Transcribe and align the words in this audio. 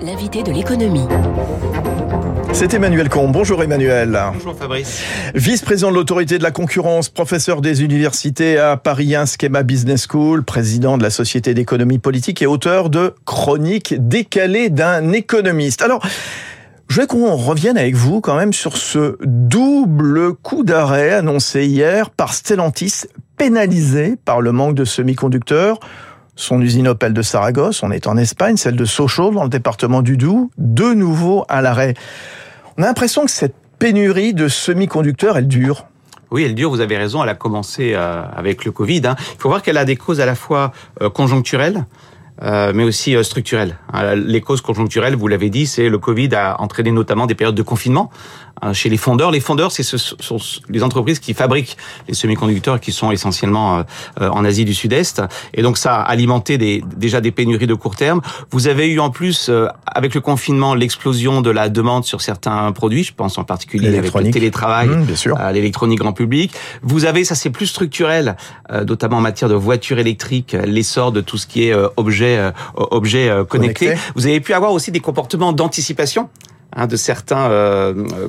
L'invité 0.00 0.42
de 0.42 0.50
l'économie. 0.50 1.06
C'est 2.52 2.74
Emmanuel 2.74 3.08
Combe. 3.08 3.32
Bonjour 3.32 3.62
Emmanuel. 3.62 4.18
Bonjour 4.32 4.56
Fabrice. 4.56 5.02
Vice-président 5.34 5.90
de 5.90 5.94
l'autorité 5.94 6.38
de 6.38 6.42
la 6.42 6.50
concurrence, 6.50 7.08
professeur 7.08 7.60
des 7.60 7.82
universités 7.82 8.58
à 8.58 8.76
Paris 8.76 9.14
1 9.14 9.26
Schema 9.26 9.62
Business 9.62 10.06
School, 10.08 10.42
président 10.42 10.96
de 10.96 11.02
la 11.02 11.10
Société 11.10 11.54
d'économie 11.54 11.98
politique 11.98 12.40
et 12.42 12.46
auteur 12.46 12.88
de 12.88 13.14
Chroniques 13.24 13.94
décalées 13.98 14.70
d'un 14.70 15.12
économiste. 15.12 15.82
Alors, 15.82 16.06
je 16.88 16.94
voulais 16.94 17.06
qu'on 17.06 17.36
revienne 17.36 17.76
avec 17.78 17.94
vous 17.94 18.20
quand 18.20 18.36
même 18.36 18.52
sur 18.52 18.76
ce 18.76 19.16
double 19.22 20.34
coup 20.34 20.64
d'arrêt 20.64 21.12
annoncé 21.12 21.66
hier 21.66 22.10
par 22.10 22.32
Stellantis, 22.32 23.04
pénalisé 23.36 24.16
par 24.24 24.40
le 24.40 24.52
manque 24.52 24.74
de 24.74 24.84
semi-conducteurs 24.84 25.80
son 26.36 26.60
usine 26.60 26.86
Opel 26.88 27.12
de 27.12 27.22
Saragosse, 27.22 27.82
on 27.82 27.90
est 27.90 28.06
en 28.06 28.16
Espagne, 28.16 28.56
celle 28.56 28.76
de 28.76 28.84
Sochaux 28.84 29.32
dans 29.32 29.42
le 29.42 29.48
département 29.48 30.02
du 30.02 30.16
Doubs, 30.16 30.50
de 30.58 30.92
nouveau 30.92 31.44
à 31.48 31.62
l'arrêt. 31.62 31.94
On 32.76 32.82
a 32.82 32.86
l'impression 32.86 33.24
que 33.24 33.30
cette 33.30 33.54
pénurie 33.78 34.34
de 34.34 34.46
semi-conducteurs, 34.46 35.38
elle 35.38 35.48
dure. 35.48 35.86
Oui, 36.30 36.44
elle 36.44 36.54
dure, 36.54 36.70
vous 36.70 36.80
avez 36.80 36.96
raison, 36.96 37.22
elle 37.22 37.28
a 37.28 37.34
commencé 37.34 37.92
euh, 37.94 38.22
avec 38.34 38.64
le 38.64 38.72
Covid. 38.72 39.02
Hein. 39.04 39.16
Il 39.18 39.40
faut 39.40 39.48
voir 39.48 39.62
qu'elle 39.62 39.78
a 39.78 39.84
des 39.84 39.96
causes 39.96 40.20
à 40.20 40.26
la 40.26 40.34
fois 40.34 40.72
euh, 41.00 41.08
conjoncturelles, 41.08 41.86
euh, 42.42 42.72
mais 42.74 42.84
aussi 42.84 43.16
structurelles. 43.24 43.78
Les 44.14 44.40
causes 44.40 44.60
conjoncturelles, 44.60 45.16
vous 45.16 45.28
l'avez 45.28 45.50
dit, 45.50 45.66
c'est 45.66 45.88
le 45.88 45.98
Covid 45.98 46.34
a 46.34 46.60
entraîné 46.60 46.92
notamment 46.92 47.26
des 47.26 47.34
périodes 47.34 47.54
de 47.54 47.62
confinement 47.62 48.10
Hein, 48.62 48.72
chez 48.72 48.88
les 48.88 48.96
fondeurs. 48.96 49.30
Les 49.30 49.40
fondeurs, 49.40 49.70
c'est 49.70 49.82
ce 49.82 49.98
sont 49.98 50.38
les 50.70 50.82
entreprises 50.82 51.18
qui 51.18 51.34
fabriquent 51.34 51.76
les 52.08 52.14
semi-conducteurs 52.14 52.80
qui 52.80 52.90
sont 52.90 53.10
essentiellement 53.10 53.78
euh, 53.78 53.82
euh, 54.22 54.30
en 54.30 54.46
Asie 54.46 54.64
du 54.64 54.72
Sud-Est. 54.72 55.20
Et 55.52 55.60
donc 55.60 55.76
ça 55.76 55.96
a 55.96 56.02
alimenté 56.02 56.56
des, 56.56 56.82
déjà 56.96 57.20
des 57.20 57.32
pénuries 57.32 57.66
de 57.66 57.74
court 57.74 57.96
terme. 57.96 58.22
Vous 58.50 58.66
avez 58.66 58.88
eu 58.88 58.98
en 58.98 59.10
plus, 59.10 59.50
euh, 59.50 59.66
avec 59.96 60.14
le 60.14 60.20
confinement, 60.20 60.74
l'explosion 60.74 61.40
de 61.40 61.50
la 61.50 61.68
demande 61.68 62.04
sur 62.04 62.20
certains 62.20 62.70
produits. 62.72 63.02
Je 63.02 63.14
pense 63.14 63.38
en 63.38 63.44
particulier 63.44 63.96
avec 63.96 64.12
le 64.14 64.30
télétravail, 64.30 64.88
mmh, 64.88 65.06
l'électronique 65.52 65.98
grand 65.98 66.12
public. 66.12 66.52
Vous 66.82 67.04
avez, 67.06 67.24
ça 67.24 67.34
c'est 67.34 67.50
plus 67.50 67.66
structurel, 67.66 68.36
notamment 68.86 69.16
en 69.16 69.22
matière 69.22 69.48
de 69.48 69.54
voitures 69.54 69.98
électriques, 69.98 70.56
l'essor 70.64 71.12
de 71.12 71.20
tout 71.20 71.38
ce 71.38 71.46
qui 71.46 71.68
est 71.68 71.74
objet, 71.96 72.52
objet 72.74 73.30
connecté. 73.48 73.94
Vous 74.14 74.26
avez 74.26 74.40
pu 74.40 74.52
avoir 74.52 74.72
aussi 74.72 74.90
des 74.90 75.00
comportements 75.00 75.52
d'anticipation 75.52 76.28
Hein, 76.78 76.86
de 76.86 76.96
certains 76.96 77.48
euh, 77.50 77.94
euh, 77.94 78.28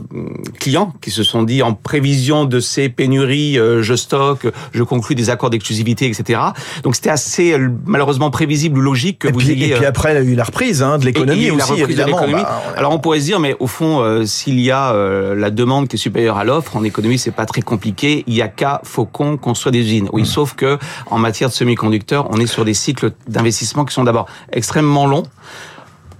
clients 0.57 0.93
qui 1.01 1.11
se 1.11 1.21
sont 1.21 1.43
dit 1.43 1.61
en 1.61 1.73
prévision 1.73 2.45
de 2.45 2.61
ces 2.61 2.87
pénuries, 2.87 3.59
euh, 3.59 3.83
je 3.83 3.93
stocke, 3.93 4.47
je 4.71 4.83
conclus 4.83 5.15
des 5.15 5.29
accords 5.29 5.49
d'exclusivité, 5.49 6.07
etc. 6.07 6.39
Donc 6.81 6.95
c'était 6.95 7.09
assez 7.09 7.57
malheureusement 7.85 8.31
prévisible 8.31 8.77
ou 8.77 8.81
logique 8.81 9.19
que 9.19 9.27
et 9.27 9.31
vous 9.33 9.39
puis, 9.39 9.51
ayez. 9.51 9.71
Et 9.71 9.75
puis 9.75 9.85
après, 9.85 10.13
il 10.13 10.23
y 10.23 10.29
a 10.29 10.31
eu 10.31 10.35
la 10.35 10.45
reprise 10.45 10.81
hein, 10.81 10.97
de 10.97 11.03
l'économie 11.03 11.51
aussi, 11.51 11.81
évidemment. 11.81 12.25
Bah, 12.31 12.63
Alors 12.77 12.93
on 12.93 12.99
pourrait 12.99 13.19
se 13.19 13.25
dire, 13.25 13.41
mais 13.41 13.57
au 13.59 13.67
fond, 13.67 14.23
s'il 14.25 14.61
y 14.61 14.71
a 14.71 14.93
la 15.35 15.49
demande 15.51 15.89
qui 15.89 15.97
est 15.97 15.99
supérieure 15.99 16.37
à 16.37 16.45
l'offre, 16.45 16.77
en 16.77 16.85
économie, 16.85 17.17
c'est 17.17 17.31
pas 17.31 17.45
très 17.45 17.61
compliqué. 17.61 18.23
Il 18.27 18.33
y 18.33 18.41
a 18.41 18.47
qu'à 18.47 18.79
Faucon 18.85 19.35
construire 19.35 19.73
des 19.73 19.79
usines. 19.79 20.07
Oui, 20.13 20.21
hmm. 20.21 20.25
sauf 20.25 20.53
que 20.53 20.77
en 21.07 21.17
matière 21.17 21.49
de 21.49 21.53
semi-conducteurs, 21.53 22.29
on 22.31 22.37
est 22.37 22.47
sur 22.47 22.63
des 22.63 22.73
cycles 22.73 23.11
d'investissement 23.27 23.83
qui 23.83 23.93
sont 23.93 24.05
d'abord 24.05 24.27
extrêmement 24.53 25.05
longs. 25.05 25.23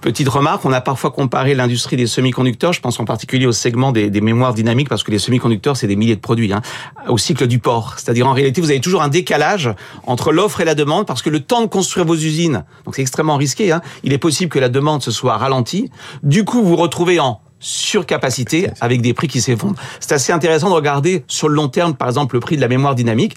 Petite 0.02 0.30
remarque, 0.30 0.64
on 0.64 0.72
a 0.72 0.80
parfois 0.80 1.09
comparé 1.09 1.56
l'industrie 1.56 1.95
des 1.95 2.06
semi-conducteurs, 2.06 2.72
je 2.72 2.81
pense 2.81 3.00
en 3.00 3.06
particulier 3.06 3.48
au 3.48 3.52
segment 3.52 3.92
des, 3.92 4.09
mémoires 4.22 4.53
dynamiques, 4.53 4.90
parce 4.90 5.02
que 5.02 5.09
les 5.09 5.17
semi-conducteurs, 5.17 5.76
c'est 5.76 5.88
des 5.88 5.95
milliers 5.95 6.16
de 6.16 6.22
produits, 6.22 6.53
hein, 6.53 6.62
au 7.08 7.17
cycle 7.17 7.48
du 7.48 7.58
port. 7.58 7.95
C'est-à-dire 7.98 8.28
en 8.28 8.34
réalité, 8.34 8.62
vous 8.62 8.70
avez 8.70 8.80
toujours 8.80 9.02
un 9.02 9.08
décalage 9.08 9.72
entre 10.06 10.31
l'offre 10.31 10.62
et 10.62 10.66
la 10.66 10.75
demande, 10.75 11.08
parce 11.08 11.23
que 11.23 11.31
le 11.31 11.40
temps 11.40 11.62
de 11.62 11.68
construire 11.68 12.06
vos 12.06 12.16
usines, 12.16 12.64
donc 12.86 12.95
c'est 12.95 13.02
extrêmement 13.02 13.38
risqué, 13.38 13.72
hein, 13.72 13.81
il 14.03 14.14
est 14.14 14.20
possible 14.20 14.52
que 14.52 14.59
la 14.59 14.70
demande 14.70 15.02
se 15.02 15.09
soit 15.09 15.36
ralentie. 15.36 15.90
Du 16.22 16.45
coup, 16.45 16.62
vous 16.62 16.70
vous 16.70 16.75
retrouvez 16.75 17.20
en 17.20 17.42
surcapacité 17.59 18.70
avec 18.81 19.02
des 19.02 19.16
prix 19.16 19.28
qui 19.28 19.42
s'effondrent. 19.42 19.80
C'est 20.00 20.12
assez 20.12 20.31
intéressant 20.31 20.70
de 20.70 20.75
regarder 20.75 21.23
sur 21.28 21.50
le 21.50 21.56
long 21.56 21.70
terme, 21.70 21.95
par 21.95 22.08
exemple, 22.08 22.36
le 22.36 22.40
prix 22.40 22.56
de 22.56 22.62
la 22.62 22.68
mémoire 22.68 22.94
dynamique 22.94 23.35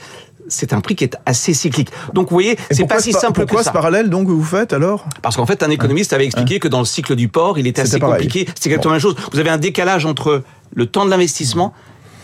c'est 0.49 0.73
un 0.73 0.81
prix 0.81 0.97
qui 0.97 1.05
est 1.05 1.17
assez 1.27 1.55
cyclique. 1.55 1.91
Donc 2.15 2.31
vous 2.31 2.37
voyez, 2.37 2.57
c'est 2.71 2.87
pas 2.87 3.01
si 3.01 3.13
simple 3.13 3.33
que 3.33 3.41
ça. 3.41 3.47
Pourquoi 3.47 3.65
ce 3.65 3.71
parallèle 3.71 4.11
donc 4.11 4.29
vous 4.29 4.43
faites 4.43 4.73
alors? 4.73 5.07
Parce 5.23 5.37
qu'en 5.37 5.47
fait, 5.47 5.63
un 5.63 5.71
économiste 5.71 6.13
avait 6.13 6.27
expliqué 6.27 6.59
que 6.59 6.69
dans 6.69 6.81
le 6.81 6.85
cycle 6.85 7.15
du 7.15 7.29
port, 7.29 7.59
il 7.59 7.67
était, 7.67 7.83
assez 7.83 8.01
compliqué. 8.01 8.47
C'est 8.59 8.67
exactement 8.67 8.93
la 8.93 8.97
même 8.97 9.03
chose. 9.03 9.17
Vous 9.33 9.39
avez 9.39 9.51
un 9.51 9.59
décalage 9.59 10.07
entre 10.07 10.43
le 10.75 10.87
temps 10.87 11.05
de 11.05 11.11
l'investissement 11.11 11.73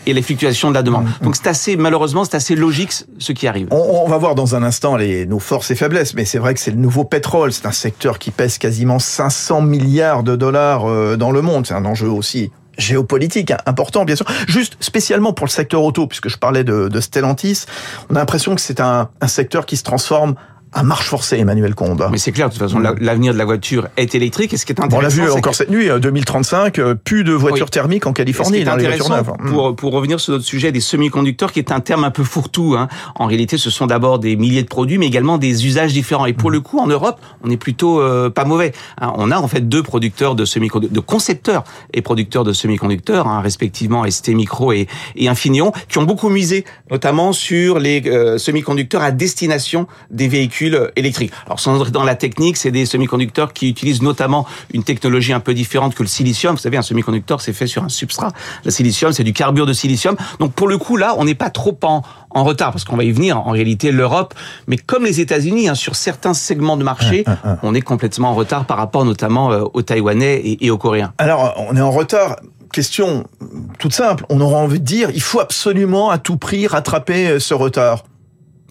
et 0.07 0.13
les 0.13 0.21
fluctuations 0.21 0.69
de 0.69 0.73
la 0.73 0.83
demande. 0.83 1.05
Mm. 1.05 1.25
Donc 1.25 1.35
c'est 1.35 1.47
assez, 1.47 1.75
malheureusement, 1.75 2.23
c'est 2.23 2.35
assez 2.35 2.55
logique 2.55 2.91
ce 3.19 3.31
qui 3.33 3.47
arrive. 3.47 3.67
On, 3.71 4.07
va 4.07 4.17
voir 4.17 4.35
dans 4.35 4.55
un 4.55 4.63
instant 4.63 4.95
les, 4.95 5.25
nos 5.25 5.39
forces 5.39 5.69
et 5.69 5.75
faiblesses, 5.75 6.13
mais 6.13 6.25
c'est 6.25 6.39
vrai 6.39 6.53
que 6.53 6.59
c'est 6.59 6.71
le 6.71 6.77
nouveau 6.77 7.03
pétrole. 7.03 7.51
C'est 7.51 7.65
un 7.65 7.73
secteur 7.73 8.17
qui 8.17 8.31
pèse 8.31 8.57
quasiment 8.57 8.99
500 8.99 9.61
milliards 9.61 10.23
de 10.23 10.35
dollars 10.35 10.89
euh, 10.89 11.17
dans 11.17 11.31
le 11.31 11.41
monde. 11.41 11.67
C'est 11.67 11.73
un 11.73 11.85
enjeu 11.85 12.09
aussi 12.09 12.51
géopolitique 12.77 13.51
important, 13.65 14.05
bien 14.05 14.15
sûr. 14.15 14.25
Juste 14.47 14.77
spécialement 14.79 15.33
pour 15.33 15.45
le 15.45 15.51
secteur 15.51 15.83
auto, 15.83 16.07
puisque 16.07 16.29
je 16.29 16.37
parlais 16.37 16.63
de, 16.63 16.87
de 16.87 17.01
Stellantis, 17.01 17.65
on 18.09 18.15
a 18.15 18.19
l'impression 18.19 18.55
que 18.55 18.61
c'est 18.61 18.79
un, 18.79 19.09
un 19.21 19.27
secteur 19.27 19.65
qui 19.65 19.77
se 19.77 19.83
transforme 19.83 20.35
à 20.77 20.83
marche 20.83 21.07
forcée, 21.07 21.37
Emmanuel 21.37 21.73
Combe. 21.73 22.07
Mais 22.11 22.19
c'est 22.19 22.31
clair, 22.31 22.49
de 22.49 22.53
toute 22.53 22.61
façon, 22.61 22.79
l'avenir 22.79 23.33
de 23.33 23.37
la 23.37 23.45
voiture 23.45 23.87
est 23.97 24.13
électrique. 24.13 24.53
Et 24.53 24.57
ce 24.57 24.65
qui 24.65 24.73
est 24.73 24.79
intéressant, 24.79 24.97
on 24.97 25.01
l'a 25.01 25.29
vu 25.29 25.31
encore 25.31 25.55
cette 25.55 25.71
nuit, 25.71 25.89
2035, 25.89 26.77
euh, 26.77 26.93
plus 26.93 27.23
de 27.23 27.33
voitures 27.33 27.71
thermiques 27.71 28.05
en 28.05 28.13
Californie 28.13 28.63
dans 28.63 28.75
les 28.75 28.85
voitures 28.85 29.09
neuves. 29.09 29.31
Pour, 29.47 29.75
pour 29.75 29.91
revenir 29.91 30.19
sur 30.19 30.33
notre 30.33 30.45
sujet 30.45 30.71
des 30.71 30.79
semi-conducteurs, 30.79 31.51
qui 31.51 31.59
est 31.59 31.71
un 31.71 31.79
terme 31.79 32.03
un 32.03 32.11
peu 32.11 32.23
fourre-tout. 32.23 32.75
Hein. 32.77 32.89
En 33.15 33.25
réalité, 33.25 33.57
ce 33.57 33.71
sont 33.71 33.87
d'abord 33.87 34.19
des 34.19 34.35
milliers 34.35 34.61
de 34.61 34.67
produits, 34.67 34.99
mais 34.99 35.07
également 35.07 35.39
des 35.39 35.65
usages 35.65 35.93
différents. 35.93 36.27
Et 36.27 36.33
pour 36.33 36.51
mm. 36.51 36.53
le 36.53 36.59
coup, 36.61 36.77
en 36.77 36.87
Europe, 36.87 37.19
on 37.43 37.49
est 37.49 37.57
plutôt 37.57 37.99
euh, 37.99 38.29
pas 38.29 38.45
mauvais. 38.45 38.71
Hein. 39.01 39.13
On 39.15 39.31
a 39.31 39.39
en 39.39 39.47
fait 39.47 39.67
deux 39.67 39.81
producteurs 39.81 40.35
de 40.35 40.45
semi-conducteurs, 40.45 40.93
de 40.93 41.05
concepteurs 41.05 41.63
et 41.93 42.03
producteurs 42.03 42.43
de 42.43 42.53
semi-conducteurs, 42.53 43.27
hein, 43.27 43.41
respectivement 43.41 44.07
ST 44.07 44.29
Micro 44.29 44.73
et, 44.73 44.87
et 45.15 45.27
Infineon, 45.27 45.71
qui 45.89 45.97
ont 45.97 46.03
beaucoup 46.03 46.29
misé, 46.29 46.65
notamment 46.91 47.33
sur 47.33 47.79
les 47.79 48.03
euh, 48.05 48.37
semi-conducteurs 48.37 49.01
à 49.01 49.09
destination 49.09 49.87
des 50.11 50.27
véhicules 50.27 50.66
électriques. 50.95 51.31
Alors 51.45 51.59
sans 51.59 51.75
entrer 51.75 51.91
dans 51.91 52.03
la 52.03 52.15
technique, 52.15 52.57
c'est 52.57 52.71
des 52.71 52.85
semi-conducteurs 52.85 53.53
qui 53.53 53.69
utilisent 53.69 54.01
notamment 54.01 54.45
une 54.73 54.83
technologie 54.83 55.33
un 55.33 55.39
peu 55.39 55.53
différente 55.53 55.95
que 55.95 56.03
le 56.03 56.09
silicium. 56.09 56.55
Vous 56.55 56.61
savez, 56.61 56.77
un 56.77 56.81
semi-conducteur, 56.81 57.41
c'est 57.41 57.53
fait 57.53 57.67
sur 57.67 57.83
un 57.83 57.89
substrat. 57.89 58.31
Le 58.65 58.71
silicium, 58.71 59.13
c'est 59.13 59.23
du 59.23 59.33
carbure 59.33 59.65
de 59.65 59.73
silicium. 59.73 60.15
Donc 60.39 60.53
pour 60.53 60.67
le 60.67 60.77
coup, 60.77 60.97
là, 60.97 61.15
on 61.17 61.25
n'est 61.25 61.35
pas 61.35 61.49
trop 61.49 61.77
en, 61.83 62.01
en 62.29 62.43
retard, 62.43 62.71
parce 62.71 62.83
qu'on 62.83 62.97
va 62.97 63.03
y 63.03 63.11
venir, 63.11 63.39
en 63.39 63.51
réalité, 63.51 63.91
l'Europe, 63.91 64.33
mais 64.67 64.77
comme 64.77 65.05
les 65.05 65.19
États-Unis, 65.19 65.69
hein, 65.69 65.75
sur 65.75 65.95
certains 65.95 66.33
segments 66.33 66.77
de 66.77 66.83
marché, 66.83 67.25
on 67.63 67.73
est 67.73 67.81
complètement 67.81 68.31
en 68.31 68.35
retard 68.35 68.65
par 68.65 68.77
rapport 68.77 69.05
notamment 69.05 69.51
euh, 69.51 69.63
aux 69.73 69.81
Taïwanais 69.81 70.35
et, 70.37 70.65
et 70.65 70.71
aux 70.71 70.77
Coréens. 70.77 71.13
Alors, 71.17 71.53
on 71.69 71.75
est 71.75 71.81
en 71.81 71.91
retard 71.91 72.37
question 72.73 73.23
toute 73.79 73.93
simple, 73.93 74.25
on 74.29 74.41
aura 74.41 74.57
envie 74.57 74.79
de 74.79 74.85
dire, 74.85 75.09
il 75.13 75.21
faut 75.21 75.39
absolument 75.39 76.09
à 76.09 76.17
tout 76.17 76.37
prix 76.37 76.67
rattraper 76.67 77.27
euh, 77.27 77.39
ce 77.39 77.53
retard. 77.53 78.03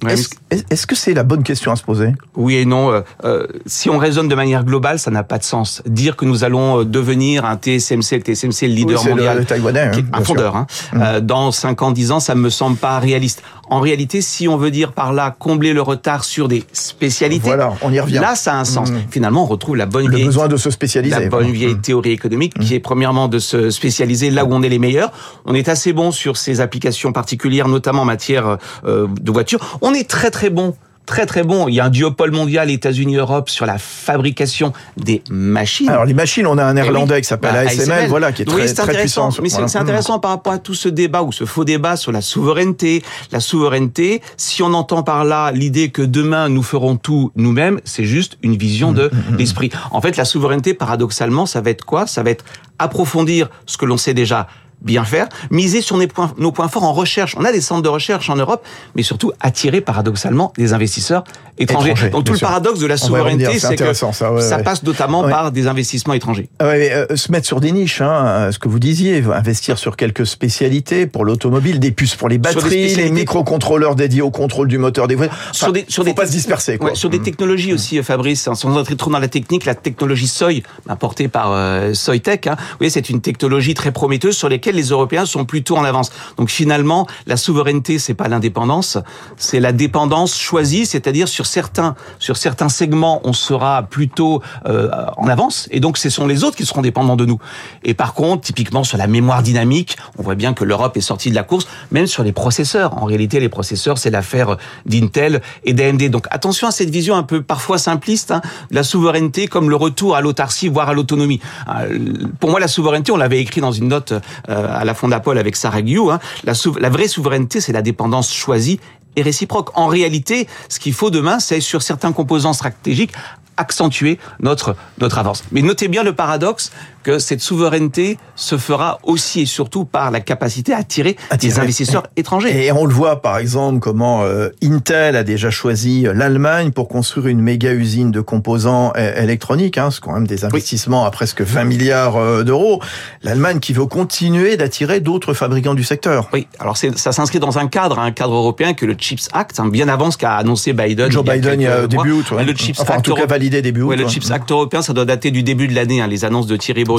Est-ce 0.05 0.87
que 0.87 0.95
c'est 0.95 1.15
la 1.15 1.23
bonne 1.23 1.43
question 1.43 1.73
à 1.73 1.77
se 1.77 1.83
poser? 1.83 2.13
Oui 2.35 2.57
et 2.57 2.67
non. 2.67 2.93
Euh, 2.93 3.01
euh, 3.25 3.47
si 3.65 3.89
on 3.89 3.97
raisonne 3.97 4.29
de 4.29 4.35
manière 4.35 4.63
globale, 4.63 4.99
ça 4.99 5.11
n'a 5.11 5.23
pas 5.23 5.39
de 5.39 5.45
sens. 5.45 5.83
Dire 5.87 6.17
que 6.17 6.27
nous 6.27 6.45
allons 6.45 6.81
euh, 6.81 6.85
devenir 6.85 7.47
un 7.47 7.57
TSMC, 7.57 8.13
le 8.13 8.35
TSMC 8.35 8.69
le 8.69 8.75
leader 8.75 9.05
mondial, 9.05 9.47
le, 9.49 9.77
hein, 9.79 9.91
un 10.13 10.23
fondeur, 10.23 10.55
hein, 10.55 10.67
mmh. 10.93 11.21
dans 11.21 11.51
5 11.51 11.81
ans, 11.81 11.91
10 11.93 12.13
ans, 12.13 12.21
ça 12.21 12.35
me 12.35 12.51
semble 12.51 12.77
pas 12.77 12.99
réaliste. 12.99 13.43
En 13.69 13.81
réalité, 13.81 14.21
si 14.21 14.47
on 14.47 14.57
veut 14.57 14.71
dire 14.71 14.93
par 14.93 15.13
là 15.13 15.35
combler 15.37 15.73
le 15.73 15.83
retard 15.83 16.25
sur 16.25 16.47
des 16.47 16.63
spécialités, 16.73 17.49
voilà, 17.49 17.73
on 17.83 17.93
y 17.93 17.99
revient. 17.99 18.19
Là, 18.19 18.37
ça 18.37 18.55
a 18.55 18.59
un 18.59 18.65
sens. 18.65 18.91
Mmh. 18.91 18.97
Finalement, 19.11 19.45
on 19.45 19.47
retrouve 19.47 19.77
la 19.77 19.87
bonne 19.87 20.07
le 20.07 20.15
vieille 20.15 20.27
besoin 20.27 20.47
de 20.47 20.59
se 20.59 20.71
spécialiser. 20.71 21.19
La 21.19 21.29
bonne 21.29 21.51
vieille 21.51 21.75
mmh. 21.75 21.81
théorie 21.81 22.13
économique, 22.13 22.55
qui 22.61 22.75
est 22.75 22.81
premièrement 22.81 23.29
de 23.29 23.39
se 23.39 23.71
spécialiser 23.71 24.31
là 24.31 24.45
où 24.45 24.53
on 24.53 24.63
est 24.63 24.69
les 24.69 24.79
meilleurs. 24.79 25.11
On 25.47 25.55
est 25.55 25.69
assez 25.69 25.95
bon 25.95 26.13
sur 26.13 26.37
ces 26.37 26.61
applications 26.61 27.13
particulières, 27.13 27.69
notamment 27.69 28.03
en 28.03 28.07
matière 28.07 28.59
de 28.85 29.33
voitures. 29.33 29.79
On 29.89 29.95
est 29.95 30.11
très 30.11 30.33
très 30.33 30.51
bon 30.51 30.75
très 31.07 31.25
très 31.25 31.45
bon. 31.45 31.69
Il 31.69 31.75
y 31.75 31.79
a 31.79 31.85
un 31.85 31.91
duopole 31.91 32.33
mondial 32.33 32.69
États-Unis-Europe 32.69 33.49
sur 33.49 33.65
la 33.65 33.79
fabrication 33.79 34.73
des 34.97 35.23
machines. 35.31 35.89
Alors 35.89 36.05
les 36.05 36.15
machines, 36.15 36.49
on 36.49 36.59
a 36.59 36.65
un 36.65 36.73
eh 36.73 36.81
néerlandais 36.81 37.21
qui 37.21 37.29
s'appelle 37.29 37.53
bah, 37.53 37.61
ASML, 37.61 38.09
voilà, 38.09 38.33
qui 38.33 38.43
est 38.43 38.45
très, 38.45 38.67
très 38.75 39.03
puissant. 39.03 39.31
Mais 39.41 39.49
c'est 39.49 39.79
intéressant 39.79 40.19
par 40.19 40.33
rapport 40.33 40.53
à 40.53 40.59
tout 40.59 40.75
ce 40.75 40.89
débat 40.89 41.23
ou 41.23 41.31
ce 41.31 41.45
faux 41.45 41.65
débat 41.65 41.97
sur 41.97 42.11
la 42.11 42.23
souveraineté. 42.23 43.05
La 43.31 43.39
souveraineté, 43.39 44.21
si 44.37 44.65
on 44.65 44.75
entend 44.75 45.05
par 45.05 45.25
là 45.25 45.53
l'idée 45.53 45.91
que 45.91 46.03
demain 46.03 46.49
nous 46.49 46.65
ferons 46.65 46.97
tout 46.97 47.31
nous-mêmes, 47.37 47.81
c'est 47.85 48.05
juste 48.05 48.37
une 48.43 48.57
vision 48.57 48.91
de 48.91 49.05
mm, 49.05 49.17
mm, 49.17 49.35
mm, 49.35 49.39
l'esprit. 49.39 49.71
En 49.93 50.01
fait, 50.01 50.17
la 50.17 50.25
souveraineté, 50.25 50.75
paradoxalement, 50.75 51.47
ça 51.47 51.61
va 51.61 51.71
être 51.71 51.85
quoi? 51.85 52.09
Ça 52.09 52.25
va 52.25 52.31
être 52.31 52.45
approfondir 52.81 53.49
ce 53.65 53.77
que 53.77 53.87
l'on 53.87 53.97
sait 53.97 54.13
déjà 54.13 54.49
bien 54.83 55.05
faire, 55.05 55.29
miser 55.51 55.81
sur 55.81 55.97
nos 55.97 56.07
points, 56.07 56.33
nos 56.39 56.53
points 56.53 56.69
forts 56.69 56.85
en 56.85 56.93
recherche. 56.93 57.35
On 57.39 57.45
a 57.45 57.53
des 57.53 57.61
centres 57.61 57.83
de 57.83 57.89
recherche 57.89 58.31
en 58.31 58.37
Europe, 58.37 58.65
mais 58.95 59.03
surtout 59.03 59.33
attirer 59.41 59.81
paradoxalement 59.81 60.53
des 60.57 60.73
investisseurs 60.73 61.25
étrangers. 61.59 62.11
Donc 62.11 62.25
tout 62.25 62.33
le 62.33 62.39
paradoxe 62.39 62.79
de 62.79 62.87
la 62.87 62.97
souveraineté, 62.97 63.59
c'est 63.59 63.77
que 63.77 63.93
ça, 63.93 64.13
ça 64.13 64.59
passe 64.59 64.83
notamment 64.83 65.29
par 65.29 65.53
des 65.53 65.67
investissements 65.67 66.15
étrangers. 66.15 66.49
Euh, 66.63 67.07
se 67.17 67.33
mettre 67.33 67.47
sur 67.47 67.61
des 67.61 67.73
niches, 67.73 68.01
hein, 68.01 68.51
ce 68.53 68.59
que 68.59 68.69
vous 68.69 68.79
disiez, 68.79 69.25
investir 69.33 69.79
sur 69.79 69.97
quelques 69.97 70.27
spécialités 70.27 71.07
pour 71.07 71.25
l'automobile, 71.25 71.81
des 71.81 71.91
puces 71.91 72.15
pour 72.15 72.29
les 72.29 72.39
batteries, 72.39 72.95
les 72.95 73.11
microcontrôleurs 73.11 73.97
dédiés 73.97 74.23
au 74.23 74.31
contrôle 74.31 74.69
du 74.69 74.79
moteur 74.79 75.09
des 75.09 75.15
voitures. 75.15 75.37
sur 75.53 75.73
des, 75.73 75.85
sur 75.89 76.05
des 76.05 76.15
pas 76.15 76.27
se 76.27 76.33
disperser. 76.33 76.79
Quoi. 76.79 76.95
sur 76.95 77.11
des 77.11 77.19
mmh. 77.19 77.23
technologies 77.23 77.73
aussi, 77.73 78.03
Fabrice, 78.03 78.49
hein, 78.49 78.55
sans 78.55 78.77
entrer 78.77 78.97
trop 78.97 79.11
dans 79.11 79.19
la 79.19 79.29
technique, 79.29 79.65
la 79.65 79.75
technologie 79.75 80.29
Soy, 80.29 80.63
apportée 80.89 81.29
par 81.29 81.53
euh, 81.53 81.95
Soytech, 81.95 82.47
hein, 82.47 82.57
vous 82.59 82.77
voyez, 82.79 82.91
c'est 82.91 83.11
une 83.11 83.21
technologie 83.21 83.75
très 83.75 83.93
prometteuse 83.93 84.37
sur 84.37 84.49
les 84.71 84.89
Européens 84.89 85.27
sont 85.27 85.45
plutôt 85.45 85.77
en 85.77 85.85
avance. 85.85 86.11
Donc 86.37 86.51
finalement, 86.51 87.07
la 87.27 87.37
souveraineté, 87.37 87.99
c'est 87.99 88.15
pas 88.15 88.29
l'indépendance, 88.29 88.99
c'est 89.37 89.61
la 89.61 89.73
dépendance 89.73 90.39
choisie, 90.39 90.87
c'est-à-dire 90.87 91.29
sur 91.29 91.47
certains 91.47 91.95
sur 92.19 92.37
certains 92.37 92.69
segments, 92.69 93.21
on 93.25 93.33
sera 93.33 93.83
plutôt 93.83 94.43
euh, 94.67 94.91
en 95.17 95.29
avance, 95.29 95.69
et 95.71 95.81
donc 95.81 95.99
ce 95.99 96.11
sont 96.11 96.27
les 96.27 96.45
autres 96.45 96.57
qui 96.57 96.67
seront 96.67 96.83
dépendants 96.83 97.17
de 97.17 97.25
nous. 97.25 97.39
Et 97.83 97.95
par 97.95 98.15
contre, 98.15 98.43
typiquement 98.43 98.85
sur 98.85 98.99
la 98.99 99.07
mémoire 99.07 99.43
dynamique, 99.43 99.97
on 100.19 100.23
voit 100.23 100.35
bien 100.35 100.55
que 100.55 100.65
l'Europe 100.65 100.97
est 100.97 101.01
sortie 101.01 101.31
de 101.31 101.35
la 101.35 101.43
course, 101.43 101.67
même 101.91 102.07
sur 102.07 102.23
les 102.23 102.33
processeurs. 102.33 103.03
En 103.03 103.05
réalité, 103.05 103.41
les 103.41 103.49
processeurs, 103.49 103.99
c'est 103.99 104.11
l'affaire 104.11 104.57
d'Intel 104.87 105.43
et 105.65 105.73
d'AMD. 105.73 106.11
Donc 106.11 106.27
attention 106.31 106.69
à 106.69 106.71
cette 106.71 106.91
vision 106.91 107.17
un 107.17 107.23
peu 107.23 107.43
parfois 107.43 107.79
simpliste 107.79 108.31
hein, 108.31 108.41
la 108.71 108.83
souveraineté 108.83 109.47
comme 109.47 109.71
le 109.71 109.77
retour 109.77 110.17
à 110.17 110.21
l'autarcie, 110.21 110.69
voire 110.69 110.89
à 110.89 110.95
l'autonomie. 110.95 111.41
Euh, 111.69 111.99
pour 112.41 112.51
moi, 112.51 112.61
la 112.61 112.69
souveraineté, 112.69 113.13
on 113.13 113.17
l'avait 113.17 113.41
écrit 113.41 113.61
dans 113.61 113.73
une 113.73 113.89
note 113.89 114.13
euh, 114.49 114.56
à 114.57 114.85
la 114.85 114.95
Fondapol 114.95 115.39
avec 115.39 115.57
Sarah 115.57 115.83
Guillou, 115.83 116.11
hein, 116.11 116.21
la, 116.45 116.91
vraie 116.91 117.09
souveraineté, 117.09 117.61
c'est 117.61 117.73
la 117.73 117.83
dépendance 117.83 118.33
choisie 118.33 118.81
et 119.17 119.23
réciproque. 119.23 119.71
En 119.75 119.87
réalité, 119.87 120.47
ce 120.69 120.79
qu'il 120.79 120.93
faut 120.93 121.11
demain, 121.11 121.39
c'est 121.41 121.61
sur 121.61 121.83
certains 121.83 122.13
composants 122.13 122.53
stratégiques 122.53 123.13
accentuer 123.57 124.19
notre 124.41 124.77
avance. 125.17 125.45
Mais 125.51 125.63
notez 125.63 125.89
bien 125.89 126.03
le 126.03 126.15
paradoxe 126.15 126.73
que 127.07 127.21
cette 127.21 127.41
souveraineté 127.41 128.19
se 128.35 128.59
fera 128.59 128.99
aussi 129.05 129.43
et 129.43 129.47
surtout 129.47 129.85
par 129.85 130.11
la 130.11 130.19
capacité 130.19 130.73
à 130.73 130.79
attirer, 130.79 131.17
des 131.39 131.61
investisseurs 131.61 132.03
étrangers. 132.17 132.67
Et 132.67 132.73
on 132.73 132.85
le 132.85 132.93
voit 132.93 133.23
par 133.23 133.39
exemple 133.39 133.79
comment 133.79 134.25
euh, 134.25 134.49
Intel 134.61 135.15
a 135.15 135.23
déjà 135.23 135.51
choisi 135.51 136.05
l'Allemagne 136.13 136.73
pour 136.73 136.89
construire 136.89 137.29
une 137.29 137.41
méga 137.41 137.73
usine 137.73 138.11
de 138.11 138.21
composants 138.21 138.93
électroniques, 138.95 139.79
hein, 139.79 139.91
c'est 139.93 140.01
quand 140.01 140.15
même 140.15 140.27
des 140.27 140.45
investissements 140.45 141.05
à 141.05 141.13
presque 141.13 141.43
20 141.43 141.63
milliards 141.63 142.17
euh, 142.17 142.43
d'euros. 142.43 142.83
L'Allemagne 143.23 143.61
qui 143.61 143.73
veut 143.73 143.87
continuer 143.87 144.57
d'attirer 144.57 144.99
d'autres 144.99 145.33
fabricants 145.33 145.75
du 145.75 145.85
secteur. 145.85 146.29
Oui, 146.33 146.49
alors 146.59 146.77
ça 146.77 147.13
s'inscrit 147.13 147.39
dans 147.39 147.57
un 147.59 147.69
cadre, 147.69 148.01
un 148.01 148.11
cadre 148.11 148.35
européen 148.35 148.75
que 148.75 148.85
le 148.85 148.95
Chips 148.95 149.29
Act, 149.33 149.61
hein, 149.61 149.69
bien 149.69 149.89
avant 149.89 150.11
ce 150.11 150.19
qu'a 150.19 150.35
annoncé 150.35 150.73
Biden. 150.73 151.09
Joe 151.13 151.25
Biden 151.25 151.61
il 151.61 151.65
y 151.65 151.69
a 151.69 151.87
début 151.87 152.11
août. 152.11 152.33
Le 152.33 152.53
Chips 152.53 152.81
enfin, 152.81 152.95
Act 152.95 152.99
en 152.99 153.03
tout 153.03 153.15
cas 153.15 153.27
validé 153.27 153.63
début 153.63 153.83
août. 153.83 153.95
le 153.95 154.09
Chips 154.09 154.33
Act 154.33 154.51
européen, 154.51 154.83
ça 154.83 154.93
doit 154.93 155.05
dater 155.05 155.31
du 155.31 155.45
début 155.45 155.69
de 155.69 155.75
l'année, 155.77 156.01
hein, 156.01 156.09
les 156.09 156.25
annonces 156.25 156.49
de 156.49 156.57
Thierry 156.57 156.83
Breton. 156.83 156.96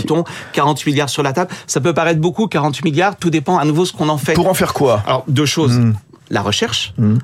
48 0.54 0.92
milliards 0.92 1.10
sur 1.10 1.24
la 1.24 1.34
table. 1.34 1.52
Ça 1.68 1.82
peut 1.82 1.94
paraître 1.94 2.20
beaucoup, 2.20 2.48
48 2.48 2.86
milliards. 2.86 3.16
Tout 3.16 3.30
dépend 3.30 3.58
à 3.58 3.66
nouveau 3.66 3.86
ce 3.86 3.94
qu'on 3.94 4.10
en 4.10 4.18
fait. 4.18 4.34
Pour 4.34 4.48
en 4.48 4.54
faire 4.54 4.74
quoi 4.74 5.04
Alors, 5.06 5.24
deux 5.28 5.46
choses. 5.46 5.78
Hmm. 5.78 5.94
La 6.30 6.42
recherche. 6.42 6.94
Hmm. 6.98 7.18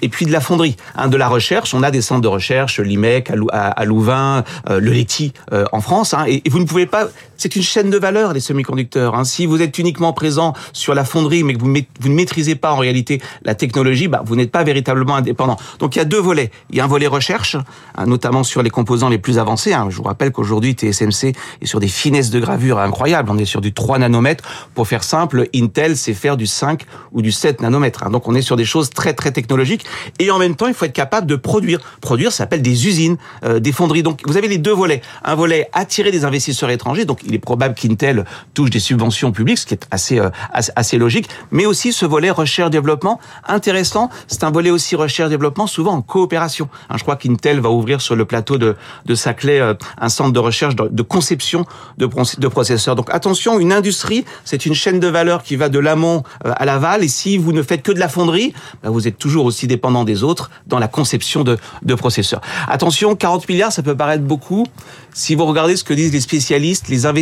et 0.00 0.08
puis 0.08 0.26
de 0.26 0.32
la 0.32 0.40
fonderie. 0.40 0.76
Hein, 0.96 1.08
de 1.08 1.16
la 1.16 1.28
recherche, 1.28 1.74
on 1.74 1.82
a 1.84 1.92
des 1.92 2.02
centres 2.02 2.22
de 2.22 2.28
recherche, 2.28 2.80
l'IMEC 2.80 3.30
à 3.52 3.84
Louvain, 3.84 4.42
euh, 4.68 4.80
le 4.80 4.90
Leti 4.90 5.32
euh, 5.52 5.64
en 5.70 5.80
France, 5.80 6.12
hein, 6.12 6.24
et, 6.26 6.42
vous 6.50 6.58
ne 6.58 6.64
pouvez 6.64 6.86
pas 6.86 7.06
c'est 7.42 7.56
une 7.56 7.62
chaîne 7.62 7.90
de 7.90 7.98
valeur, 7.98 8.32
les 8.32 8.40
semi-conducteurs. 8.40 9.16
Hein. 9.16 9.24
Si 9.24 9.46
vous 9.46 9.60
êtes 9.62 9.76
uniquement 9.76 10.12
présent 10.12 10.52
sur 10.72 10.94
la 10.94 11.04
fonderie, 11.04 11.42
mais 11.42 11.54
que 11.54 11.58
vous, 11.58 11.66
ne 11.66 12.14
maîtrisez 12.14 12.54
pas 12.54 12.72
en 12.72 12.76
réalité 12.76 13.20
la 13.42 13.56
technologie, 13.56 14.06
bah, 14.06 14.22
vous 14.24 14.36
n'êtes 14.36 14.52
pas 14.52 14.62
véritablement 14.62 15.16
indépendant. 15.16 15.56
Donc 15.80 15.96
il 15.96 15.98
y 15.98 16.02
a 16.02 16.04
deux 16.04 16.20
volets. 16.20 16.52
Il 16.70 16.76
y 16.76 16.80
a 16.80 16.84
un 16.84 16.86
volet 16.86 17.08
recherche, 17.08 17.56
hein, 17.96 18.06
notamment 18.06 18.44
sur 18.44 18.62
les 18.62 18.70
composants 18.70 19.08
les 19.08 19.18
plus 19.18 19.40
avancés. 19.40 19.72
Hein. 19.72 19.88
Je 19.90 19.96
vous 19.96 20.04
rappelle 20.04 20.30
qu'aujourd'hui, 20.30 20.76
TSMC 20.76 21.34
est 21.60 21.66
sur 21.66 21.80
des 21.80 21.88
finesses 21.88 22.30
de 22.30 22.38
gravure 22.38 22.78
incroyables. 22.78 23.28
On 23.28 23.38
est 23.38 23.44
sur 23.44 23.60
du 23.60 23.72
3 23.72 23.98
nanomètres. 23.98 24.44
Pour 24.76 24.86
faire 24.86 25.02
simple, 25.02 25.48
Intel 25.52 25.96
sait 25.96 26.14
faire 26.14 26.36
du 26.36 26.46
5 26.46 26.82
ou 27.10 27.22
du 27.22 27.32
7 27.32 27.60
nanomètres. 27.60 28.08
Donc 28.08 28.28
on 28.28 28.36
est 28.36 28.42
sur 28.42 28.54
des 28.54 28.64
choses 28.64 28.90
très 28.90 29.14
très 29.14 29.32
technologiques. 29.32 29.84
Et 30.20 30.30
en 30.30 30.38
même 30.38 30.54
temps, 30.54 30.68
il 30.68 30.74
faut 30.74 30.84
être 30.84 30.92
capable 30.92 31.26
de 31.26 31.34
produire. 31.34 31.80
Produire, 32.00 32.30
ça 32.30 32.38
s'appelle 32.38 32.62
des 32.62 32.86
usines, 32.86 33.16
euh, 33.44 33.58
des 33.58 33.72
fonderies. 33.72 34.04
Donc 34.04 34.20
vous 34.26 34.36
avez 34.36 34.46
les 34.46 34.58
deux 34.58 34.72
volets. 34.72 35.02
Un 35.24 35.34
volet 35.34 35.68
attirer 35.72 36.12
des 36.12 36.24
investisseurs 36.24 36.70
étrangers. 36.70 37.04
Donc 37.04 37.18
il 37.32 37.36
est 37.36 37.38
probable 37.38 37.74
qu'Intel 37.74 38.24
touche 38.54 38.70
des 38.70 38.78
subventions 38.78 39.32
publiques, 39.32 39.58
ce 39.58 39.66
qui 39.66 39.74
est 39.74 39.86
assez, 39.90 40.18
euh, 40.18 40.28
assez, 40.52 40.98
logique, 40.98 41.28
mais 41.50 41.64
aussi 41.64 41.92
ce 41.92 42.04
volet 42.04 42.30
recherche-développement 42.30 43.18
intéressant. 43.48 44.10
C'est 44.26 44.44
un 44.44 44.50
volet 44.50 44.70
aussi 44.70 44.96
recherche-développement, 44.96 45.66
souvent 45.66 45.92
en 45.92 46.02
coopération. 46.02 46.68
Hein, 46.90 46.96
je 46.98 47.02
crois 47.02 47.16
qu'Intel 47.16 47.60
va 47.60 47.70
ouvrir 47.70 48.00
sur 48.00 48.16
le 48.16 48.24
plateau 48.24 48.58
de, 48.58 48.76
de 49.06 49.14
Saclay 49.14 49.60
euh, 49.60 49.74
un 49.98 50.08
centre 50.08 50.32
de 50.32 50.38
recherche 50.38 50.76
de, 50.76 51.02
conception 51.02 51.64
de, 51.96 52.08
de 52.38 52.48
processeurs. 52.48 52.96
Donc 52.96 53.08
attention, 53.10 53.58
une 53.58 53.72
industrie, 53.72 54.24
c'est 54.44 54.66
une 54.66 54.74
chaîne 54.74 55.00
de 55.00 55.08
valeur 55.08 55.42
qui 55.42 55.56
va 55.56 55.68
de 55.70 55.78
l'amont 55.78 56.22
euh, 56.44 56.52
à 56.54 56.66
l'aval, 56.66 57.02
et 57.02 57.08
si 57.08 57.38
vous 57.38 57.52
ne 57.52 57.62
faites 57.62 57.82
que 57.82 57.92
de 57.92 57.98
la 57.98 58.08
fonderie, 58.08 58.52
bah, 58.82 58.90
vous 58.90 59.08
êtes 59.08 59.18
toujours 59.18 59.46
aussi 59.46 59.66
dépendant 59.66 60.04
des 60.04 60.22
autres 60.22 60.50
dans 60.66 60.78
la 60.78 60.88
conception 60.88 61.44
de, 61.44 61.56
de 61.82 61.94
processeurs. 61.94 62.42
Attention, 62.68 63.16
40 63.16 63.48
milliards, 63.48 63.72
ça 63.72 63.82
peut 63.82 63.96
paraître 63.96 64.24
beaucoup. 64.24 64.66
Si 65.14 65.34
vous 65.34 65.44
regardez 65.44 65.76
ce 65.76 65.84
que 65.84 65.94
disent 65.94 66.12
les 66.12 66.20
spécialistes, 66.20 66.88
les 66.88 67.06
investisseurs 67.06 67.21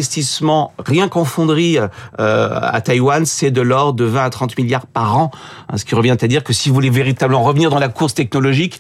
rien 0.79 1.09
qu'en 1.09 1.25
fonderie 1.25 1.79
euh, 1.79 1.89
à 2.61 2.81
Taïwan, 2.81 3.27
c'est 3.27 3.51
de 3.51 3.61
l'ordre 3.61 3.95
de 3.95 4.05
20 4.05 4.25
à 4.25 4.31
30 4.31 4.59
milliards 4.59 4.87
par 4.87 5.17
an. 5.17 5.31
Hein, 5.69 5.77
ce 5.77 5.85
qui 5.85 5.95
revient 5.95 6.17
à 6.21 6.27
dire 6.27 6.45
que 6.45 6.53
si 6.53 6.69
vous 6.69 6.75
voulez 6.75 6.91
véritablement 6.91 7.43
revenir 7.43 7.71
dans 7.71 7.79
la 7.79 7.89
course 7.89 8.15
technologique, 8.15 8.79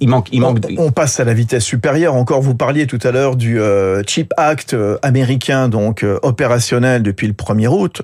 il 0.00 0.08
manque, 0.08 0.28
il 0.30 0.40
manque. 0.40 0.58
On, 0.78 0.92
passe 0.92 1.18
à 1.18 1.24
la 1.24 1.34
vitesse 1.34 1.64
supérieure. 1.64 2.14
Encore, 2.14 2.40
vous 2.40 2.54
parliez 2.54 2.86
tout 2.86 3.00
à 3.02 3.10
l'heure 3.10 3.34
du 3.34 3.60
euh, 3.60 4.04
Chip 4.06 4.32
Act 4.36 4.74
euh, 4.74 4.98
américain, 5.02 5.68
donc 5.68 6.06
opérationnel 6.22 7.02
depuis 7.02 7.26
le 7.26 7.32
1er 7.32 7.66
août. 7.66 8.02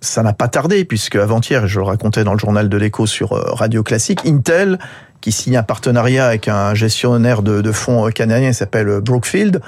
ça 0.00 0.22
n'a 0.22 0.32
pas 0.32 0.48
tardé 0.48 0.84
puisque 0.84 1.16
avant-hier, 1.16 1.68
je 1.68 1.78
le 1.78 1.84
racontais 1.84 2.24
dans 2.24 2.32
le 2.32 2.38
journal 2.38 2.68
de 2.68 2.76
l'Écho 2.76 3.06
sur 3.06 3.30
Radio 3.30 3.82
Classique, 3.82 4.20
Intel 4.26 4.78
qui 5.20 5.32
signe 5.32 5.56
un 5.56 5.62
partenariat 5.62 6.26
avec 6.26 6.48
un 6.48 6.74
gestionnaire 6.74 7.42
de, 7.42 7.62
de 7.62 7.72
fonds 7.72 8.10
canadien 8.10 8.50
qui 8.50 8.54
s'appelle 8.54 9.00
Brookfield 9.00 9.62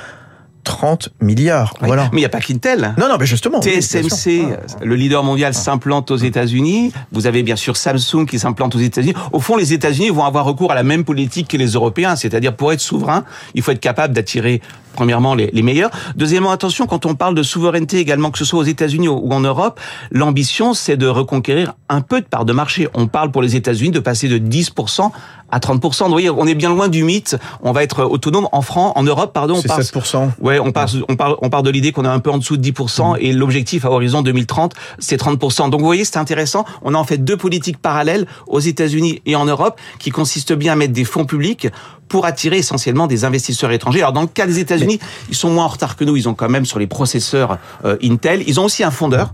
30 0.66 1.10
milliards. 1.20 1.74
Voilà. 1.80 2.10
Mais 2.12 2.18
il 2.18 2.22
n'y 2.22 2.26
a 2.26 2.28
pas 2.28 2.40
qu'Intel. 2.40 2.94
Non, 2.98 3.08
non, 3.08 3.16
mais 3.18 3.24
justement. 3.24 3.60
TSMC, 3.60 4.58
le 4.82 4.96
leader 4.96 5.22
mondial, 5.22 5.54
s'implante 5.54 6.10
aux 6.10 6.16
États-Unis. 6.16 6.92
Vous 7.12 7.26
avez 7.26 7.42
bien 7.42 7.56
sûr 7.56 7.76
Samsung 7.76 8.26
qui 8.28 8.38
s'implante 8.38 8.74
aux 8.74 8.80
États-Unis. 8.80 9.14
Au 9.32 9.40
fond, 9.40 9.56
les 9.56 9.72
États-Unis 9.72 10.10
vont 10.10 10.24
avoir 10.24 10.44
recours 10.44 10.72
à 10.72 10.74
la 10.74 10.82
même 10.82 11.04
politique 11.04 11.48
que 11.48 11.56
les 11.56 11.70
Européens, 11.70 12.16
c'est-à-dire 12.16 12.54
pour 12.54 12.72
être 12.72 12.80
souverain, 12.80 13.24
il 13.54 13.62
faut 13.62 13.70
être 13.70 13.80
capable 13.80 14.12
d'attirer 14.12 14.60
premièrement 14.92 15.34
les, 15.34 15.50
les, 15.52 15.62
meilleurs. 15.62 15.90
Deuxièmement, 16.16 16.50
attention, 16.50 16.86
quand 16.86 17.06
on 17.06 17.14
parle 17.14 17.34
de 17.34 17.42
souveraineté 17.42 17.98
également, 17.98 18.30
que 18.30 18.38
ce 18.38 18.44
soit 18.44 18.58
aux 18.58 18.64
États-Unis 18.64 19.08
ou 19.08 19.30
en 19.30 19.40
Europe, 19.40 19.78
l'ambition, 20.10 20.74
c'est 20.74 20.96
de 20.96 21.06
reconquérir 21.06 21.74
un 21.88 22.00
peu 22.00 22.20
de 22.20 22.26
part 22.26 22.44
de 22.44 22.52
marché. 22.52 22.88
On 22.94 23.06
parle 23.06 23.30
pour 23.30 23.42
les 23.42 23.54
États-Unis 23.54 23.90
de 23.90 24.00
passer 24.00 24.28
de 24.28 24.38
10% 24.38 25.12
à 25.50 25.58
30%. 25.58 26.04
Vous 26.04 26.10
voyez, 26.10 26.30
on 26.30 26.46
est 26.46 26.54
bien 26.54 26.70
loin 26.70 26.88
du 26.88 27.04
mythe. 27.04 27.36
On 27.62 27.72
va 27.72 27.82
être 27.82 28.04
autonome 28.04 28.48
en 28.52 28.62
France, 28.62 28.92
en 28.96 29.02
Europe, 29.02 29.32
pardon. 29.32 29.56
On 29.56 29.62
passe, 29.62 29.92
7%. 29.92 30.30
Ouais, 30.40 30.58
on 30.58 30.72
passe, 30.72 30.96
on 31.08 31.16
parle, 31.16 31.36
on 31.42 31.50
part 31.50 31.62
de 31.62 31.70
l'idée 31.70 31.92
qu'on 31.92 32.04
est 32.04 32.08
un 32.08 32.18
peu 32.18 32.30
en 32.30 32.38
dessous 32.38 32.56
de 32.56 32.68
10% 32.68 33.14
mmh. 33.14 33.16
et 33.20 33.32
l'objectif 33.32 33.84
à 33.84 33.90
horizon 33.90 34.22
2030, 34.22 34.74
c'est 34.98 35.20
30%. 35.20 35.70
Donc 35.70 35.80
vous 35.80 35.86
voyez, 35.86 36.04
c'est 36.04 36.18
intéressant. 36.18 36.64
On 36.82 36.94
a 36.94 36.98
en 36.98 37.04
fait 37.04 37.18
deux 37.18 37.36
politiques 37.36 37.78
parallèles 37.78 38.26
aux 38.46 38.60
États-Unis 38.60 39.22
et 39.26 39.36
en 39.36 39.44
Europe 39.44 39.80
qui 39.98 40.10
consistent 40.10 40.54
bien 40.54 40.72
à 40.72 40.76
mettre 40.76 40.92
des 40.92 41.04
fonds 41.04 41.24
publics 41.24 41.68
pour 42.08 42.24
attirer 42.26 42.58
essentiellement 42.58 43.06
des 43.06 43.24
investisseurs 43.24 43.70
étrangers. 43.72 44.00
Alors 44.00 44.12
dans 44.12 44.22
le 44.22 44.26
cas 44.28 44.46
des 44.46 44.58
États-Unis, 44.58 45.00
ils 45.28 45.34
sont 45.34 45.50
moins 45.50 45.64
en 45.64 45.68
retard 45.68 45.96
que 45.96 46.04
nous. 46.04 46.16
Ils 46.16 46.28
ont 46.28 46.34
quand 46.34 46.48
même 46.48 46.64
sur 46.64 46.78
les 46.78 46.86
processeurs 46.86 47.58
euh, 47.84 47.96
Intel. 48.02 48.42
Ils 48.46 48.60
ont 48.60 48.64
aussi 48.64 48.84
un 48.84 48.90
fondeur. 48.90 49.32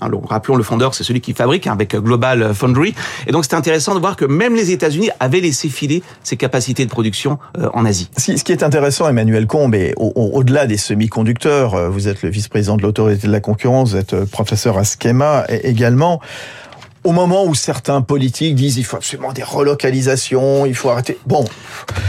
Hein, 0.00 0.10
rappelons, 0.28 0.56
le 0.56 0.62
fondeur, 0.62 0.94
c'est 0.94 1.04
celui 1.04 1.20
qui 1.20 1.32
fabrique 1.32 1.66
hein, 1.66 1.72
avec 1.72 1.94
Global 1.94 2.52
Foundry. 2.54 2.94
Et 3.26 3.32
donc, 3.32 3.44
c'est 3.44 3.54
intéressant 3.54 3.94
de 3.94 4.00
voir 4.00 4.16
que 4.16 4.24
même 4.24 4.54
les 4.54 4.70
États-Unis 4.70 5.10
avaient 5.20 5.40
laissé 5.40 5.68
filer 5.68 6.02
ces 6.22 6.36
capacités 6.36 6.84
de 6.84 6.90
production 6.90 7.38
euh, 7.58 7.68
en 7.74 7.84
Asie. 7.84 8.08
Ce 8.16 8.32
qui 8.32 8.52
est 8.52 8.62
intéressant, 8.62 9.08
Emmanuel 9.08 9.46
Combe, 9.46 9.74
et 9.74 9.94
au-delà 9.96 10.66
des 10.66 10.76
semi-conducteurs, 10.76 11.74
euh, 11.74 11.88
vous 11.88 12.08
êtes 12.08 12.22
le 12.22 12.30
vice-président 12.30 12.76
de 12.76 12.82
l'autorité 12.82 13.26
de 13.26 13.32
la 13.32 13.40
concurrence, 13.40 13.92
vous 13.92 13.96
êtes 13.96 14.24
professeur 14.24 14.78
à 14.78 14.84
Schema 14.84 15.44
également 15.48 16.20
au 17.04 17.12
moment 17.12 17.44
où 17.44 17.54
certains 17.54 18.00
politiques 18.00 18.54
disent 18.54 18.76
il 18.78 18.84
faut 18.84 18.96
absolument 18.96 19.32
des 19.32 19.42
relocalisations, 19.42 20.66
il 20.66 20.74
faut 20.74 20.90
arrêter. 20.90 21.18
Bon. 21.26 21.44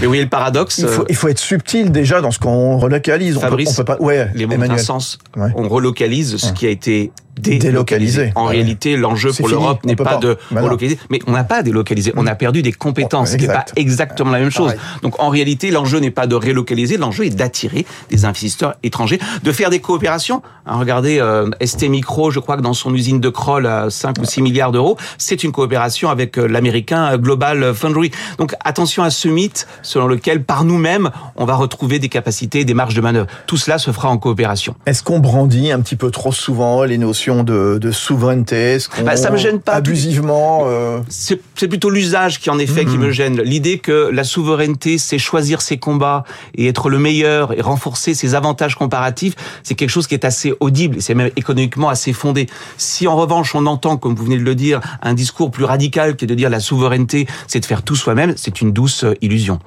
Mais 0.02 0.08
oui, 0.08 0.22
le 0.22 0.28
paradoxe. 0.30 0.80
Il 0.80 0.88
faut, 0.88 1.06
il 1.10 1.16
faut 1.16 1.28
être 1.28 1.40
subtil 1.40 1.92
déjà 1.92 2.22
dans 2.22 2.32
ce 2.32 2.40
qu'on 2.40 2.78
relocalise. 2.78 3.38
Fabrice, 3.40 3.70
on 3.80 3.84
peut, 3.84 3.94
on 3.94 3.96
peut 3.96 3.98
pas. 3.98 4.04
Ouais. 4.04 4.30
Les 4.36 4.46
mots 4.46 4.78
sens. 4.78 5.18
Ouais. 5.36 5.50
On 5.56 5.68
relocalise 5.70 6.38
ce 6.38 6.52
qui 6.54 6.66
a 6.66 6.70
été 6.70 7.12
Délocalisé. 7.38 7.68
délocalisé. 7.70 8.32
En 8.36 8.46
Ouais. 8.46 8.52
réalité, 8.56 8.96
l'enjeu 8.96 9.34
pour 9.34 9.50
l'Europe 9.50 9.86
n'est 9.86 9.98
pas, 9.98 10.06
pas. 10.06 10.18
de 10.18 10.38
Voilà. 10.52 10.68
relocaliser, 10.68 10.98
mais 11.10 11.20
on 11.28 11.34
n'a 11.34 11.44
pas 11.44 11.64
délocalisé. 11.64 12.14
On 12.16 12.26
a 12.28 12.36
perdu 12.36 12.62
des 12.62 12.72
compétences, 12.72 13.32
ce 13.32 13.36
qui 13.36 13.42
n'est 13.42 13.48
pas 13.50 13.66
Exact. 13.66 13.74
exactement 13.78 14.32
la 14.32 14.40
même 14.40 14.52
chose. 14.52 14.68
Pareil. 14.74 14.80
Donc 15.02 15.20
en 15.22 15.28
réalité, 15.28 15.70
l'enjeu 15.70 16.00
n'est 16.00 16.12
pas 16.12 16.28
de 16.28 16.36
relocaliser, 16.36 16.96
l'enjeu 16.96 17.26
est 17.26 17.32
d'attirer 17.36 17.86
des 18.10 18.24
investisseurs 18.24 18.76
étrangers, 18.84 19.20
de 19.44 19.52
faire 19.52 19.70
des 19.70 19.80
coopérations. 19.80 20.42
Hein, 20.66 20.78
regardez, 20.80 21.20
euh, 21.20 21.50
ST 21.62 21.90
Micro, 21.90 22.32
je 22.32 22.40
crois 22.40 22.56
que 22.56 22.62
dans 22.62 22.74
son 22.74 22.94
usine 22.96 23.20
de 23.20 23.28
Kroll 23.28 23.68
à 23.68 23.90
5 23.90 24.16
ou 24.22 24.26
6 24.26 24.42
milliards 24.42 24.72
d'euros, 24.72 24.85
c'est 25.18 25.44
une 25.44 25.52
coopération 25.52 26.10
avec 26.10 26.38
euh, 26.38 26.48
l'américain 26.48 27.14
euh, 27.14 27.18
Global 27.18 27.74
Foundry. 27.74 28.12
Donc 28.38 28.54
attention 28.64 29.04
à 29.04 29.10
ce 29.10 29.28
mythe 29.28 29.68
selon 29.82 30.08
lequel 30.08 30.44
par 30.44 30.64
nous-mêmes, 30.64 31.10
on 31.36 31.46
va 31.46 31.56
retrouver 31.56 32.00
des 32.00 32.10
capacités, 32.10 32.66
des 32.66 32.74
marges 32.74 32.96
de 32.96 33.02
manœuvre. 33.02 33.28
Tout 33.48 33.58
cela 33.58 33.78
se 33.78 33.92
fera 33.92 34.10
en 34.10 34.18
coopération. 34.18 34.76
Est-ce 34.86 35.04
qu'on 35.04 35.20
brandit 35.20 35.72
un 35.72 35.80
petit 35.80 35.96
peu 35.96 36.12
trop 36.12 36.32
souvent 36.32 36.84
les 36.84 36.98
notions 36.98 37.44
de, 37.44 37.78
de 37.80 37.92
souveraineté? 37.92 38.78
Qu'on 38.96 39.04
Bah, 39.04 39.16
ça 39.16 39.32
me 39.32 39.38
gêne 39.38 39.60
pas. 39.60 39.74
abusivement 39.74 40.64
euh, 40.66 41.00
C'est 41.10 41.68
plutôt 41.68 41.90
l'usage 41.90 42.40
qui 42.40 42.50
en 42.50 42.60
effet 42.60 42.86
qui 42.86 42.98
me 42.98 43.12
gêne. 43.12 43.42
L'idée 43.42 43.80
que 43.80 44.10
la 44.12 44.24
souveraineté, 44.24 44.98
c'est 44.98 45.18
choisir 45.18 45.62
ses 45.62 45.78
combats 45.78 46.24
et 46.56 46.68
être 46.68 46.90
le 46.90 47.00
meilleur 47.00 47.54
et 47.58 47.62
renforcer 47.62 48.14
ses 48.14 48.36
avantages 48.36 48.76
comparatifs, 48.76 49.36
c'est 49.64 49.76
quelque 49.76 49.90
chose 49.90 50.08
qui 50.08 50.14
est 50.14 50.26
assez 50.26 50.54
audible 50.60 50.98
et 50.98 51.02
c'est 51.02 51.16
même 51.16 51.32
économiquement 51.36 51.90
assez 51.90 52.14
fondé. 52.14 52.48
Si 52.78 53.08
en 53.08 53.16
revanche 53.16 53.56
on 53.56 53.66
entend, 53.66 53.98
comme 53.98 54.16
vous 54.16 54.26
venez 54.26 54.38
de 54.38 54.44
le 54.44 54.56
dire, 54.56 54.75
un 55.02 55.14
discours 55.14 55.52
plus 55.52 55.64
radical 55.66 56.16
qui 56.16 56.26
est 56.26 56.28
de 56.28 56.36
dire 56.36 56.50
la 56.50 56.60
souveraineté, 56.60 57.28
c'est 57.48 57.60
de 57.60 57.66
faire 57.66 57.84
tout 57.84 57.96
soi-même, 57.96 58.34
c'est 58.38 58.62
une 58.62 58.72
douce 58.72 59.04
euh, 59.04 59.14
illusion. 59.22 59.60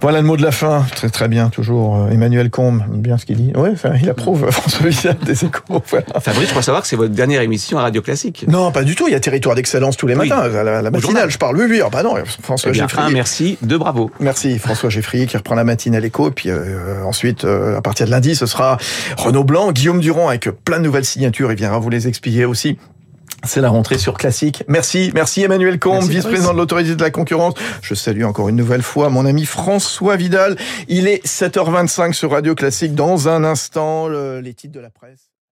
Voilà 0.00 0.20
le 0.20 0.26
mot 0.28 0.36
de 0.36 0.42
la 0.42 0.52
fin. 0.52 0.86
Très 0.94 1.08
très 1.10 1.26
bien, 1.26 1.48
toujours 1.48 1.96
euh, 1.96 2.10
Emmanuel 2.10 2.48
Combe, 2.48 2.84
bien 2.90 3.18
ce 3.18 3.26
qu'il 3.26 3.36
dit. 3.38 3.52
Enfin, 3.56 3.90
il 4.00 4.08
approuve 4.08 4.44
euh, 4.44 4.50
François 4.52 4.86
Vidal 4.86 5.16
des 5.24 5.44
Échos. 5.44 5.82
Voilà. 5.88 6.06
Fabrice, 6.20 6.44
je 6.44 6.50
crois 6.50 6.62
savoir 6.62 6.82
que 6.82 6.88
c'est 6.88 6.94
votre 6.94 7.12
dernière 7.12 7.42
émission 7.42 7.76
à 7.76 7.82
Radio 7.82 8.00
Classique. 8.00 8.44
Non, 8.46 8.70
pas 8.70 8.84
du 8.84 8.94
tout. 8.94 9.08
Il 9.08 9.12
y 9.12 9.16
a 9.16 9.20
territoire 9.20 9.56
d'excellence 9.56 9.96
tous 9.96 10.06
les 10.06 10.14
Oui. 10.14 10.28
matins. 10.28 10.46
La, 10.46 10.80
la 10.80 10.90
matinale, 10.92 11.28
je 11.28 11.38
parle. 11.38 11.56
Oui, 11.56 11.64
oui. 11.68 11.80
Ah 11.84 11.88
bah 11.90 12.04
non, 12.04 12.14
François 12.40 12.70
Eh 12.70 12.72
bien, 12.72 12.86
un, 12.98 13.10
merci, 13.10 13.58
deux, 13.62 13.78
bravo. 13.78 14.12
Merci 14.20 14.60
François 14.60 14.90
Geffrier 14.90 15.26
qui 15.26 15.36
reprend 15.36 15.56
la 15.56 15.64
matinale 15.64 16.04
écho. 16.04 16.30
Puis 16.30 16.50
euh, 16.50 17.02
ensuite, 17.04 17.44
euh, 17.44 17.76
à 17.76 17.82
partir 17.82 18.06
de 18.06 18.12
lundi, 18.12 18.36
ce 18.36 18.46
sera 18.46 18.76
Renaud 19.16 19.42
Blanc, 19.42 19.72
Guillaume 19.72 19.98
Durand 19.98 20.28
avec 20.28 20.48
plein 20.64 20.78
de 20.78 20.84
nouvelles 20.84 21.04
signatures. 21.04 21.50
Il 21.50 21.56
viendra 21.58 21.80
vous 21.80 21.90
les 21.90 22.06
expliquer 22.06 22.44
aussi. 22.44 22.78
C'est 23.44 23.60
la 23.60 23.70
rentrée 23.70 23.98
sur 23.98 24.14
Classique. 24.14 24.64
Merci, 24.68 25.10
merci 25.14 25.42
Emmanuel 25.42 25.78
Combe, 25.78 26.02
vice-président 26.08 26.52
de 26.52 26.58
l'autorité 26.58 26.96
de 26.96 27.00
la 27.02 27.10
concurrence. 27.10 27.54
Je 27.82 27.94
salue 27.94 28.24
encore 28.24 28.48
une 28.48 28.56
nouvelle 28.56 28.82
fois 28.82 29.08
mon 29.10 29.24
ami 29.24 29.44
François 29.46 30.16
Vidal. 30.16 30.56
Il 30.88 31.06
est 31.06 31.24
7h25 31.24 32.12
sur 32.12 32.32
Radio 32.32 32.54
Classique. 32.54 32.94
Dans 32.94 33.28
un 33.28 33.44
instant, 33.44 34.08
le- 34.08 34.40
les 34.40 34.54
titres 34.54 34.74
de 34.74 34.80
la 34.80 34.90
presse. 34.90 35.27